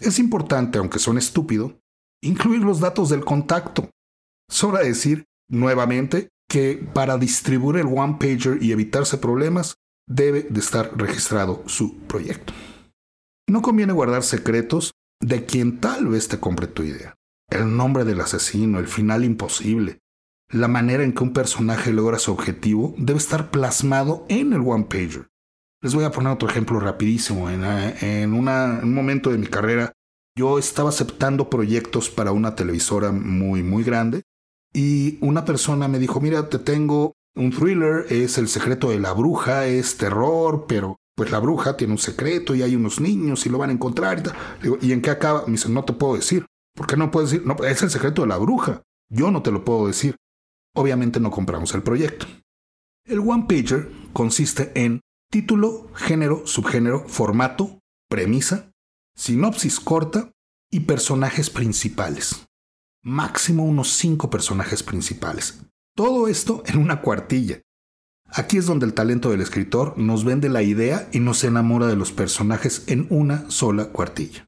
Es 0.00 0.18
importante, 0.18 0.78
aunque 0.78 0.98
suene 0.98 1.20
estúpido, 1.20 1.78
incluir 2.22 2.62
los 2.62 2.80
datos 2.80 3.10
del 3.10 3.22
contacto. 3.22 3.90
Sobra 4.48 4.80
decir, 4.80 5.24
nuevamente, 5.50 6.30
que 6.54 6.76
para 6.92 7.18
distribuir 7.18 7.78
el 7.78 7.88
one 7.88 8.16
pager 8.20 8.62
y 8.62 8.70
evitarse 8.70 9.18
problemas, 9.18 9.74
debe 10.08 10.44
de 10.44 10.60
estar 10.60 10.96
registrado 10.96 11.64
su 11.66 11.98
proyecto. 12.06 12.52
No 13.48 13.60
conviene 13.60 13.92
guardar 13.92 14.22
secretos 14.22 14.92
de 15.20 15.46
quien 15.46 15.80
tal 15.80 16.06
vez 16.06 16.28
te 16.28 16.38
compre 16.38 16.68
tu 16.68 16.84
idea. 16.84 17.16
El 17.50 17.76
nombre 17.76 18.04
del 18.04 18.20
asesino, 18.20 18.78
el 18.78 18.86
final 18.86 19.24
imposible, 19.24 19.98
la 20.48 20.68
manera 20.68 21.02
en 21.02 21.12
que 21.12 21.24
un 21.24 21.32
personaje 21.32 21.92
logra 21.92 22.20
su 22.20 22.30
objetivo 22.30 22.94
debe 22.98 23.18
estar 23.18 23.50
plasmado 23.50 24.24
en 24.28 24.52
el 24.52 24.60
one 24.60 24.84
pager. 24.84 25.26
Les 25.82 25.92
voy 25.92 26.04
a 26.04 26.12
poner 26.12 26.32
otro 26.32 26.48
ejemplo 26.48 26.78
rapidísimo. 26.78 27.50
En, 27.50 27.64
eh, 27.64 28.28
un 28.28 28.94
momento 28.94 29.32
de 29.32 29.38
mi 29.38 29.48
carrera, 29.48 29.90
yo 30.38 30.60
estaba 30.60 30.90
aceptando 30.90 31.50
proyectos 31.50 32.10
para 32.10 32.30
una 32.30 32.54
televisora 32.54 33.10
muy, 33.10 33.64
muy 33.64 33.82
grande 33.82 34.22
y 34.74 35.18
una 35.20 35.44
persona 35.44 35.86
me 35.86 36.00
dijo, 36.00 36.20
mira, 36.20 36.48
te 36.48 36.58
tengo 36.58 37.14
un 37.36 37.50
thriller, 37.50 38.06
es 38.10 38.38
El 38.38 38.48
secreto 38.48 38.90
de 38.90 38.98
la 38.98 39.12
bruja, 39.12 39.66
es 39.66 39.96
terror, 39.96 40.66
pero 40.68 40.96
pues 41.16 41.30
la 41.30 41.38
bruja 41.38 41.76
tiene 41.76 41.92
un 41.92 41.98
secreto 41.98 42.56
y 42.56 42.62
hay 42.62 42.74
unos 42.74 43.00
niños 43.00 43.46
y 43.46 43.48
lo 43.48 43.58
van 43.58 43.70
a 43.70 43.72
encontrar. 43.72 44.18
Y, 44.18 44.62
digo, 44.62 44.78
¿y 44.82 44.92
en 44.92 45.00
qué 45.00 45.10
acaba? 45.10 45.44
Me 45.46 45.52
dice, 45.52 45.68
no 45.68 45.84
te 45.84 45.92
puedo 45.92 46.16
decir. 46.16 46.44
¿Por 46.74 46.88
qué 46.88 46.96
no 46.96 47.12
puedo 47.12 47.26
decir? 47.26 47.46
No, 47.46 47.54
es 47.64 47.82
el 47.82 47.90
secreto 47.90 48.22
de 48.22 48.28
la 48.28 48.36
bruja. 48.36 48.82
Yo 49.08 49.30
no 49.30 49.42
te 49.42 49.52
lo 49.52 49.64
puedo 49.64 49.86
decir. 49.86 50.16
Obviamente 50.74 51.20
no 51.20 51.30
compramos 51.30 51.72
el 51.74 51.84
proyecto. 51.84 52.26
El 53.04 53.20
one 53.20 53.46
pager 53.48 53.92
consiste 54.12 54.72
en 54.74 55.02
título, 55.30 55.88
género, 55.94 56.46
subgénero, 56.46 57.06
formato, 57.06 57.78
premisa, 58.08 58.72
sinopsis 59.14 59.78
corta 59.78 60.32
y 60.68 60.80
personajes 60.80 61.48
principales 61.48 62.44
máximo 63.04 63.64
unos 63.64 63.92
cinco 63.92 64.30
personajes 64.30 64.82
principales. 64.82 65.60
Todo 65.94 66.26
esto 66.26 66.64
en 66.66 66.78
una 66.78 67.02
cuartilla. 67.02 67.60
Aquí 68.26 68.56
es 68.56 68.66
donde 68.66 68.86
el 68.86 68.94
talento 68.94 69.30
del 69.30 69.42
escritor 69.42 69.96
nos 69.96 70.24
vende 70.24 70.48
la 70.48 70.62
idea 70.62 71.08
y 71.12 71.20
nos 71.20 71.44
enamora 71.44 71.86
de 71.86 71.94
los 71.94 72.10
personajes 72.10 72.82
en 72.88 73.06
una 73.10 73.48
sola 73.50 73.90
cuartilla. 73.90 74.46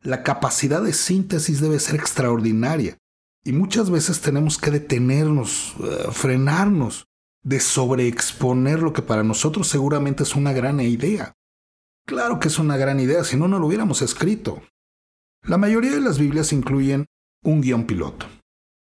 La 0.00 0.22
capacidad 0.22 0.80
de 0.80 0.94
síntesis 0.94 1.60
debe 1.60 1.80
ser 1.80 1.96
extraordinaria 1.96 2.96
y 3.44 3.52
muchas 3.52 3.90
veces 3.90 4.20
tenemos 4.20 4.56
que 4.56 4.70
detenernos, 4.70 5.74
eh, 5.82 6.06
frenarnos 6.12 7.06
de 7.42 7.60
sobreexponer 7.60 8.80
lo 8.80 8.92
que 8.92 9.02
para 9.02 9.24
nosotros 9.24 9.68
seguramente 9.68 10.22
es 10.22 10.36
una 10.36 10.52
gran 10.52 10.80
idea. 10.80 11.34
Claro 12.06 12.40
que 12.40 12.48
es 12.48 12.58
una 12.58 12.76
gran 12.76 13.00
idea, 13.00 13.24
si 13.24 13.36
no, 13.36 13.48
no 13.48 13.58
lo 13.58 13.66
hubiéramos 13.66 14.00
escrito. 14.02 14.62
La 15.42 15.58
mayoría 15.58 15.90
de 15.90 16.00
las 16.00 16.18
Biblias 16.18 16.52
incluyen 16.52 17.06
un 17.42 17.60
guion 17.60 17.86
piloto. 17.86 18.26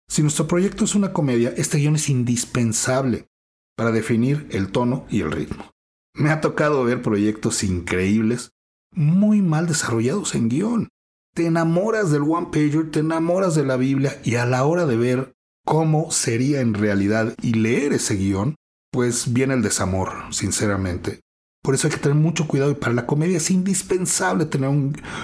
Si 0.08 0.22
nuestro 0.22 0.46
proyecto 0.46 0.84
es 0.84 0.94
una 0.94 1.12
comedia, 1.12 1.52
este 1.56 1.78
guion 1.78 1.96
es 1.96 2.08
indispensable 2.08 3.28
para 3.76 3.92
definir 3.92 4.48
el 4.50 4.72
tono 4.72 5.06
y 5.08 5.20
el 5.20 5.30
ritmo. 5.30 5.70
Me 6.14 6.30
ha 6.30 6.40
tocado 6.40 6.82
ver 6.84 7.02
proyectos 7.02 7.62
increíbles, 7.62 8.50
muy 8.92 9.42
mal 9.42 9.66
desarrollados 9.66 10.34
en 10.34 10.48
guion. 10.48 10.88
Te 11.34 11.46
enamoras 11.46 12.10
del 12.10 12.22
one 12.22 12.48
pager, 12.50 12.90
te 12.90 13.00
enamoras 13.00 13.54
de 13.54 13.64
la 13.64 13.76
Biblia 13.76 14.20
y 14.24 14.36
a 14.36 14.46
la 14.46 14.64
hora 14.64 14.86
de 14.86 14.96
ver 14.96 15.34
cómo 15.64 16.10
sería 16.10 16.60
en 16.60 16.74
realidad 16.74 17.34
y 17.42 17.52
leer 17.52 17.92
ese 17.92 18.16
guion, 18.16 18.56
pues 18.90 19.32
viene 19.32 19.54
el 19.54 19.62
desamor, 19.62 20.10
sinceramente. 20.30 21.20
Por 21.68 21.74
eso 21.74 21.86
hay 21.86 21.92
que 21.92 22.00
tener 22.00 22.16
mucho 22.16 22.48
cuidado 22.48 22.70
y 22.70 22.76
para 22.76 22.94
la 22.94 23.04
comedia 23.04 23.36
es 23.36 23.50
indispensable 23.50 24.46
tener 24.46 24.70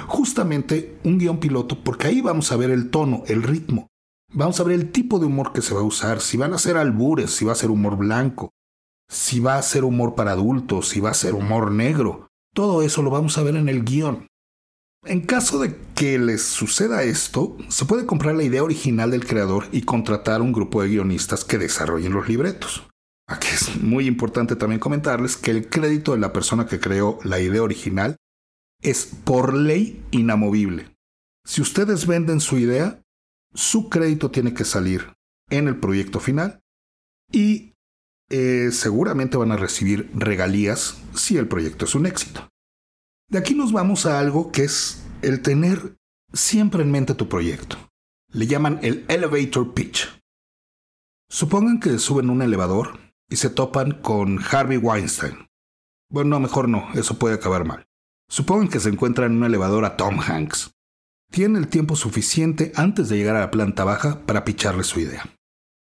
justamente 0.07 0.99
un 1.03 1.17
guion 1.17 1.41
piloto 1.41 1.83
porque 1.83 2.09
ahí 2.09 2.21
vamos 2.21 2.53
a 2.53 2.57
ver 2.59 2.71
el 2.71 2.91
tono, 2.91 3.23
el 3.29 3.43
ritmo. 3.43 3.89
Vamos 4.31 4.61
a 4.61 4.65
ver 4.65 4.75
el 4.75 4.93
tipo 4.93 5.19
de 5.19 5.25
humor 5.25 5.55
que 5.55 5.63
se 5.63 5.73
va 5.73 5.81
a 5.81 5.85
usar, 5.85 6.21
si 6.21 6.37
van 6.37 6.53
a 6.53 6.59
ser 6.59 6.77
albures, 6.77 7.31
si 7.31 7.47
va 7.47 7.53
a 7.53 7.55
ser 7.55 7.71
humor 7.71 7.97
blanco, 7.97 8.51
si 9.09 9.41
va 9.41 9.57
a 9.57 9.63
ser 9.63 9.85
humor 9.85 10.15
para 10.15 10.33
adultos, 10.33 10.91
si 10.91 11.01
va 11.01 11.13
a 11.13 11.15
ser 11.15 11.33
humor 11.33 11.73
negro. 11.73 12.27
Todo 12.53 12.83
eso 12.83 13.01
lo 13.01 13.09
vamos 13.09 13.39
a 13.39 13.43
ver 13.43 13.57
en 13.57 13.71
el 13.71 13.83
guion. 13.83 14.27
En 15.07 15.23
caso 15.23 15.59
de 15.59 15.75
que 15.95 16.19
les 16.19 16.43
suceda 16.43 17.05
esto, 17.05 17.57
se 17.69 17.87
puede 17.87 18.05
comprar 18.05 18.35
la 18.35 18.43
idea 18.43 18.63
original 18.63 19.11
del 19.11 19.27
creador 19.27 19.65
y 19.73 19.81
contratar 19.81 20.43
un 20.43 20.53
grupo 20.53 20.83
de 20.83 20.89
guionistas 20.89 21.43
que 21.43 21.57
desarrollen 21.57 22.13
los 22.13 22.29
libretos. 22.29 22.85
Aquí 23.27 23.49
es 23.49 23.81
muy 23.81 24.07
importante 24.07 24.55
también 24.55 24.81
comentarles 24.81 25.37
que 25.37 25.51
el 25.51 25.69
crédito 25.69 26.13
de 26.13 26.19
la 26.19 26.33
persona 26.33 26.67
que 26.67 26.79
creó 26.79 27.19
la 27.25 27.41
idea 27.41 27.63
original 27.63 28.17
es 28.83 29.07
por 29.07 29.55
ley 29.55 30.05
inamovible. 30.11 30.95
Si 31.47 31.63
ustedes 31.63 32.07
venden 32.07 32.41
su 32.41 32.59
idea, 32.59 33.03
su 33.55 33.89
crédito 33.89 34.31
tiene 34.31 34.53
que 34.53 34.65
salir 34.65 35.15
en 35.51 35.69
el 35.69 35.79
proyecto 35.79 36.21
final 36.21 36.61
y 37.31 37.73
eh, 38.31 38.71
seguramente 38.73 39.37
van 39.37 39.53
a 39.53 39.57
recibir 39.57 40.11
regalías 40.15 40.99
si 41.15 41.39
el 41.39 41.49
proyecto 41.49 41.87
es 41.87 41.95
un 41.95 42.07
éxito. 42.07 42.49
De 43.31 43.39
aquí 43.39 43.55
nos 43.55 43.73
vamos 43.73 44.05
a 44.07 44.19
algo 44.19 44.53
que 44.53 44.65
es 44.65 45.03
el 45.23 45.41
tener 45.41 45.97
siempre 46.33 46.83
en 46.83 46.91
mente 46.91 47.15
tu 47.15 47.29
proyecto. 47.29 47.77
Le 48.33 48.47
llaman 48.47 48.81
el 48.83 49.05
elevator 49.09 49.73
pitch. 49.73 50.09
Supongan 51.31 51.81
que 51.81 51.99
suben 51.99 52.29
un 52.29 52.43
elevador 52.43 53.04
y 53.35 53.37
se 53.37 53.51
topan 53.51 54.01
con 54.01 54.39
Harvey 54.39 54.79
Weinstein. 54.79 55.49
Bueno, 56.09 56.31
no, 56.31 56.39
mejor 56.39 56.69
no, 56.69 56.87
eso 56.95 57.19
puede 57.19 57.35
acabar 57.35 57.65
mal. 57.65 57.85
Supongan 58.29 58.69
que 58.69 58.79
se 58.79 58.91
encuentran 58.91 59.33
en 59.33 59.39
un 59.39 59.45
elevador 59.45 59.85
a 59.85 59.97
Tom 59.97 60.21
Hanks. 60.21 60.71
Tiene 61.33 61.59
el 61.59 61.67
tiempo 61.67 61.97
suficiente 61.97 62.71
antes 62.77 63.09
de 63.09 63.17
llegar 63.17 63.35
a 63.35 63.41
la 63.41 63.51
planta 63.51 63.83
baja 63.83 64.25
para 64.25 64.45
picharle 64.45 64.85
su 64.85 65.01
idea. 65.01 65.29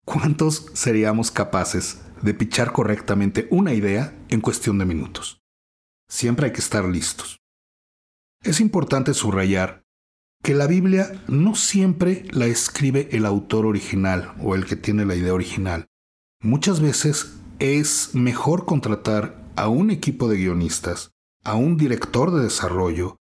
¿Cuántos 0.05 0.73
seríamos 0.75 1.31
capaces 1.31 2.03
de 2.21 2.35
pichar 2.35 2.73
correctamente 2.73 3.47
una 3.53 3.75
idea 3.75 4.13
en 4.29 4.41
cuestión 4.41 4.79
de 4.79 4.87
minutos? 4.87 5.41
Siempre 6.09 6.47
hay 6.47 6.53
que 6.53 6.59
estar 6.59 6.85
listos. 6.85 7.39
Es 8.43 8.59
importante 8.59 9.15
subrayar 9.15 9.85
que 10.43 10.55
la 10.55 10.67
Biblia 10.67 11.13
no 11.29 11.55
siempre 11.55 12.25
la 12.33 12.47
escribe 12.47 13.09
el 13.13 13.25
autor 13.25 13.67
original 13.67 14.35
o 14.43 14.57
el 14.57 14.67
que 14.67 14.75
tiene 14.75 15.05
la 15.05 15.15
idea 15.15 15.33
original. 15.33 15.87
Muchas 16.43 16.81
veces 16.81 17.39
es 17.59 18.15
mejor 18.15 18.67
contratar 18.67 19.43
a 19.57 19.69
un 19.69 19.91
equipo 19.91 20.29
de 20.29 20.37
guionistas, 20.37 21.11
a 21.45 21.55
un 21.55 21.77
director 21.77 22.31
de 22.31 22.43
desarrollo, 22.43 23.17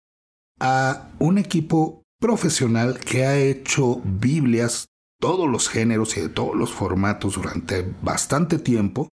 a 0.59 1.09
un 1.19 1.37
equipo 1.37 2.03
profesional 2.19 2.99
que 2.99 3.25
ha 3.25 3.37
hecho 3.37 4.01
Biblias, 4.03 4.87
todos 5.21 5.49
los 5.49 5.69
géneros 5.69 6.17
y 6.17 6.21
de 6.21 6.29
todos 6.29 6.55
los 6.55 6.71
formatos 6.71 7.35
durante 7.35 7.89
bastante 8.01 8.59
tiempo, 8.59 9.07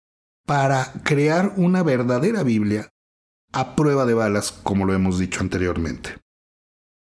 para 0.46 0.92
crear 1.04 1.52
una 1.56 1.82
verdadera 1.82 2.42
Biblia 2.42 2.88
a 3.52 3.76
prueba 3.76 4.06
de 4.06 4.14
balas, 4.14 4.50
como 4.50 4.86
lo 4.86 4.94
hemos 4.94 5.18
dicho 5.18 5.40
anteriormente. 5.40 6.16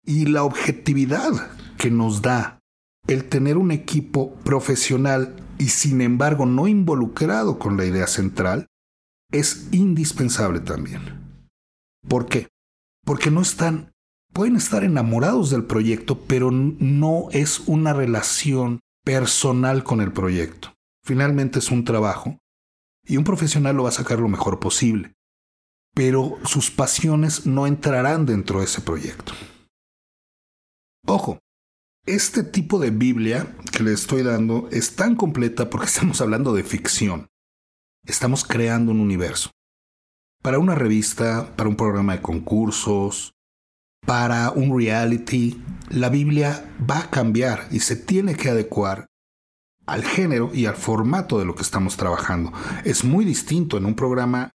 Y 0.06 0.26
la 0.26 0.44
objetividad 0.44 1.52
que 1.78 1.92
nos 1.92 2.22
da 2.22 2.60
el 3.08 3.30
tener 3.30 3.58
un 3.58 3.72
equipo 3.72 4.36
profesional 4.44 5.39
y 5.60 5.68
sin 5.68 6.02
embargo 6.02 6.48
no 6.48 6.68
involucrado 6.68 7.60
con 7.60 7.78
la 7.78 7.86
idea 7.86 8.08
central, 8.08 8.68
es 9.32 9.68
indispensable 9.72 10.62
también. 10.62 11.48
¿Por 12.08 12.28
qué? 12.28 12.48
Porque 13.06 13.30
no 13.30 13.42
están, 13.42 13.92
pueden 14.34 14.56
estar 14.56 14.84
enamorados 14.84 15.52
del 15.52 15.66
proyecto, 15.66 16.22
pero 16.26 16.50
no 16.50 17.28
es 17.32 17.60
una 17.68 17.94
relación 17.94 18.80
personal 19.04 19.84
con 19.84 20.02
el 20.02 20.12
proyecto. 20.12 20.74
Finalmente 21.04 21.60
es 21.60 21.70
un 21.72 21.84
trabajo 21.84 22.40
y 23.06 23.18
un 23.18 23.24
profesional 23.24 23.76
lo 23.76 23.84
va 23.84 23.90
a 23.90 23.94
sacar 23.94 24.20
lo 24.20 24.30
mejor 24.30 24.60
posible, 24.60 25.14
pero 25.94 26.38
sus 26.46 26.72
pasiones 26.72 27.46
no 27.46 27.68
entrarán 27.68 28.26
dentro 28.26 28.60
de 28.60 28.66
ese 28.66 28.82
proyecto. 28.82 29.34
Ojo, 31.06 31.40
este 32.16 32.44
tipo 32.44 32.80
de 32.80 32.90
Biblia 32.90 33.56
que 33.72 33.84
le 33.84 33.94
estoy 33.94 34.24
dando 34.24 34.68
es 34.72 34.96
tan 34.96 35.16
completa 35.16 35.70
porque 35.70 35.86
estamos 35.88 36.20
hablando 36.22 36.54
de 36.54 36.64
ficción. 36.64 37.28
Estamos 38.06 38.44
creando 38.44 38.92
un 38.92 39.00
universo. 39.00 39.52
Para 40.42 40.58
una 40.58 40.74
revista, 40.74 41.56
para 41.56 41.70
un 41.70 41.76
programa 41.76 42.16
de 42.16 42.22
concursos, 42.22 43.34
para 44.06 44.52
un 44.52 44.76
reality, 44.76 45.62
la 45.90 46.10
Biblia 46.10 46.74
va 46.90 47.00
a 47.00 47.10
cambiar 47.10 47.68
y 47.72 47.82
se 47.82 47.96
tiene 47.96 48.36
que 48.36 48.50
adecuar 48.50 49.08
al 49.86 50.04
género 50.04 50.52
y 50.54 50.66
al 50.66 50.76
formato 50.76 51.40
de 51.40 51.46
lo 51.46 51.56
que 51.56 51.64
estamos 51.64 51.98
trabajando. 51.98 52.54
Es 52.86 53.04
muy 53.04 53.26
distinto 53.26 53.78
en 53.78 53.86
un 53.86 53.96
programa 53.96 54.52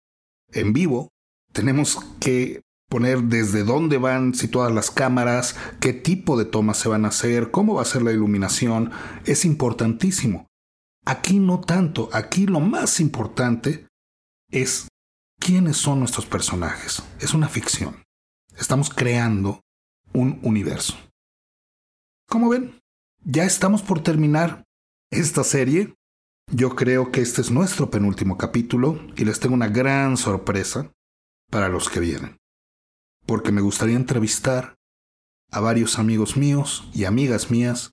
en 0.49 0.73
vivo. 0.73 1.11
Tenemos 1.52 1.99
que 2.18 2.63
poner 2.94 3.24
desde 3.24 3.64
dónde 3.64 3.98
van 3.98 4.34
situadas 4.34 4.72
las 4.72 4.92
cámaras, 4.92 5.56
qué 5.80 5.92
tipo 5.92 6.38
de 6.38 6.44
tomas 6.44 6.78
se 6.78 6.88
van 6.88 7.04
a 7.04 7.08
hacer, 7.08 7.50
cómo 7.50 7.74
va 7.74 7.82
a 7.82 7.86
ser 7.86 8.02
la 8.02 8.12
iluminación, 8.12 8.92
es 9.24 9.44
importantísimo. 9.44 10.46
Aquí 11.04 11.40
no 11.40 11.60
tanto, 11.60 12.08
aquí 12.12 12.46
lo 12.46 12.60
más 12.60 13.00
importante 13.00 13.88
es 14.48 14.86
quiénes 15.40 15.76
son 15.76 15.98
nuestros 15.98 16.26
personajes. 16.26 17.02
Es 17.18 17.34
una 17.34 17.48
ficción. 17.48 18.04
Estamos 18.56 18.90
creando 18.90 19.60
un 20.12 20.38
universo. 20.44 20.96
Como 22.28 22.48
ven, 22.48 22.78
ya 23.24 23.42
estamos 23.42 23.82
por 23.82 24.04
terminar 24.04 24.62
esta 25.10 25.42
serie. 25.42 25.96
Yo 26.52 26.76
creo 26.76 27.10
que 27.10 27.22
este 27.22 27.40
es 27.40 27.50
nuestro 27.50 27.90
penúltimo 27.90 28.38
capítulo 28.38 29.00
y 29.16 29.24
les 29.24 29.40
tengo 29.40 29.56
una 29.56 29.66
gran 29.66 30.16
sorpresa 30.16 30.92
para 31.50 31.68
los 31.68 31.90
que 31.90 31.98
vienen 31.98 32.36
porque 33.26 33.52
me 33.52 33.60
gustaría 33.60 33.96
entrevistar 33.96 34.76
a 35.50 35.60
varios 35.60 35.98
amigos 35.98 36.36
míos 36.36 36.88
y 36.92 37.04
amigas 37.04 37.50
mías 37.50 37.92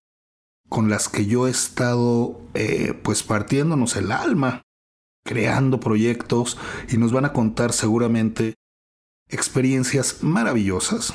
con 0.69 0.89
las 0.89 1.09
que 1.09 1.25
yo 1.25 1.47
he 1.47 1.51
estado 1.51 2.39
eh, 2.53 2.93
pues 3.03 3.23
partiéndonos 3.23 3.95
el 3.97 4.11
alma, 4.11 4.61
creando 5.25 5.79
proyectos 5.79 6.57
y 6.89 6.97
nos 6.97 7.11
van 7.11 7.25
a 7.25 7.33
contar 7.33 7.73
seguramente 7.73 8.55
experiencias 9.27 10.23
maravillosas. 10.23 11.13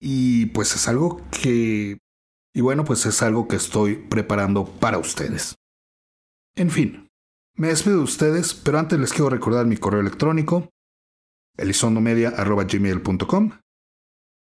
Y 0.00 0.46
pues 0.46 0.74
es 0.74 0.88
algo 0.88 1.20
que... 1.30 1.98
Y 2.54 2.60
bueno, 2.62 2.84
pues 2.84 3.06
es 3.06 3.22
algo 3.22 3.48
que 3.48 3.56
estoy 3.56 3.96
preparando 3.96 4.64
para 4.64 4.98
ustedes. 4.98 5.56
En 6.56 6.70
fin, 6.70 7.08
me 7.54 7.68
despido 7.68 7.98
de 7.98 8.04
ustedes, 8.04 8.54
pero 8.54 8.78
antes 8.78 8.98
les 8.98 9.12
quiero 9.12 9.30
recordar 9.30 9.66
mi 9.66 9.76
correo 9.76 10.00
electrónico, 10.00 10.70
elizondomedia.gmail.com 11.60 13.52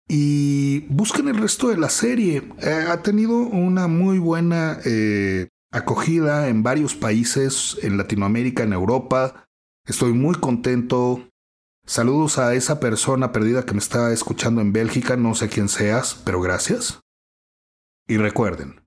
y 0.08 0.80
busquen 0.88 1.28
el 1.28 1.38
resto 1.38 1.68
de 1.68 1.76
la 1.76 1.88
serie. 1.88 2.42
Eh, 2.58 2.84
ha 2.88 3.02
tenido 3.02 3.38
una 3.38 3.86
muy 3.86 4.18
buena 4.18 4.78
eh, 4.84 5.48
acogida 5.70 6.48
en 6.48 6.62
varios 6.62 6.94
países, 6.94 7.78
en 7.82 7.96
Latinoamérica, 7.96 8.62
en 8.62 8.72
Europa. 8.72 9.46
Estoy 9.86 10.12
muy 10.12 10.34
contento. 10.34 11.28
Saludos 11.86 12.38
a 12.38 12.54
esa 12.54 12.78
persona 12.78 13.32
perdida 13.32 13.64
que 13.64 13.72
me 13.72 13.80
está 13.80 14.12
escuchando 14.12 14.60
en 14.60 14.72
Bélgica, 14.72 15.16
no 15.16 15.34
sé 15.34 15.48
quién 15.48 15.68
seas, 15.68 16.14
pero 16.24 16.40
gracias. 16.40 17.00
Y 18.06 18.18
recuerden, 18.18 18.84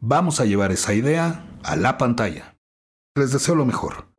vamos 0.00 0.40
a 0.40 0.44
llevar 0.44 0.72
esa 0.72 0.94
idea 0.94 1.58
a 1.64 1.76
la 1.76 1.98
pantalla. 1.98 2.56
Les 3.14 3.32
deseo 3.32 3.54
lo 3.54 3.66
mejor. 3.66 4.11